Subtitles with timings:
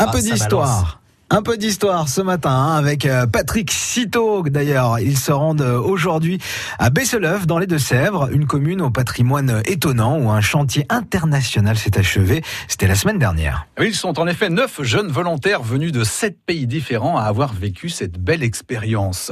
[0.00, 0.99] Un peu d'histoire.
[1.32, 4.98] Un peu d'histoire ce matin hein, avec euh, Patrick Citeau d'ailleurs.
[4.98, 6.40] Ils se rendent euh, aujourd'hui
[6.80, 11.96] à Besseleuve dans les Deux-Sèvres, une commune au patrimoine étonnant où un chantier international s'est
[11.96, 12.42] achevé.
[12.66, 13.68] C'était la semaine dernière.
[13.80, 17.90] ils sont en effet neuf jeunes volontaires venus de sept pays différents à avoir vécu
[17.90, 19.30] cette belle expérience.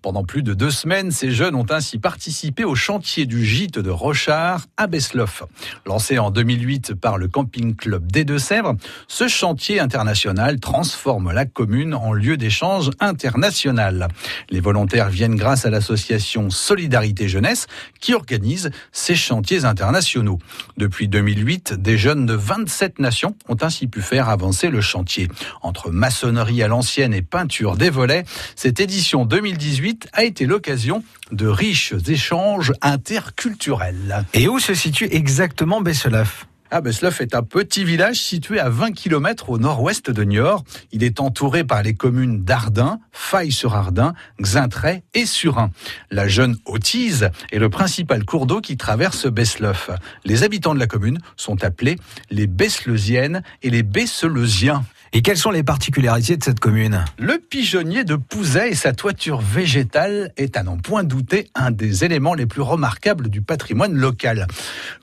[0.00, 3.90] Pendant plus de deux semaines, ces jeunes ont ainsi participé au chantier du gîte de
[3.90, 5.42] Rochard à Besleuf.
[5.86, 8.76] Lancé en 2008 par le Camping Club des Deux-Sèvres,
[9.08, 14.08] ce chantier international transforme la commune en lieu d'échange international.
[14.50, 17.66] Les volontaires viennent grâce à l'association Solidarité Jeunesse
[18.00, 20.38] qui organise ces chantiers internationaux.
[20.76, 25.28] Depuis 2008, des jeunes de 27 nations ont ainsi pu faire avancer le chantier.
[25.62, 28.24] Entre maçonnerie à l'ancienne et peinture des volets,
[28.56, 34.24] cette édition 2018 a été l'occasion de riches échanges interculturels.
[34.34, 36.46] Et où se situe exactement Besselaf?
[36.74, 40.64] Ah, Besleuf est un petit village situé à 20 km au nord-ouest de Niort.
[40.90, 45.70] Il est entouré par les communes d'Ardin, Faille-sur-Ardin, Xintray et Surin.
[46.10, 49.90] La jeune Autise est le principal cours d'eau qui traverse Besleuf.
[50.24, 51.96] Les habitants de la commune sont appelés
[52.30, 54.82] les Bessleusiennes et les Besseleusiens.
[55.14, 59.42] Et quelles sont les particularités de cette commune Le pigeonnier de Pouzet et sa toiture
[59.42, 64.46] végétale est à n'en point douter un des éléments les plus remarquables du patrimoine local.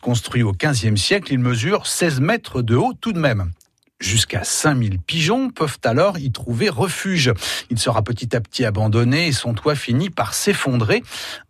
[0.02, 3.52] Construit au XVe siècle, il mesure 16 mètres de haut tout de même.
[4.00, 7.34] Jusqu'à 5000 pigeons peuvent alors y trouver refuge.
[7.70, 11.04] Il sera petit à petit abandonné et son toit finit par s'effondrer.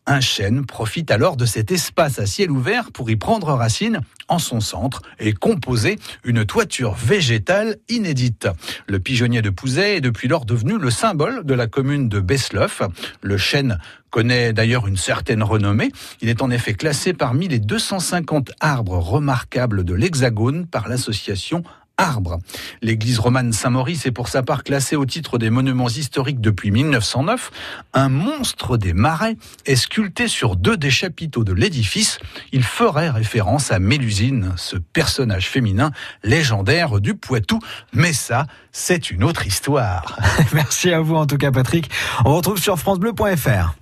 [0.07, 4.39] Un chêne profite alors de cet espace à ciel ouvert pour y prendre racine en
[4.39, 8.47] son centre et composer une toiture végétale inédite.
[8.87, 12.81] Le pigeonnier de Pouzet est depuis lors devenu le symbole de la commune de Besleuf.
[13.21, 13.77] Le chêne
[14.09, 15.91] connaît d'ailleurs une certaine renommée.
[16.21, 21.63] Il est en effet classé parmi les 250 arbres remarquables de l'Hexagone par l'association
[21.99, 22.39] arbre.
[22.81, 27.51] L'église romane Saint-Maurice est pour sa part classée au titre des monuments historiques depuis 1909.
[27.93, 32.19] Un monstre des marais est sculpté sur deux des chapiteaux de l'édifice.
[32.51, 35.91] Il ferait référence à Mélusine, ce personnage féminin
[36.23, 37.59] légendaire du Poitou.
[37.93, 40.17] Mais ça, c'est une autre histoire.
[40.53, 41.89] Merci à vous en tout cas Patrick.
[42.25, 43.75] On retrouve sur francebleu.fr.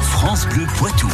[0.00, 1.10] France Bleu Poitou.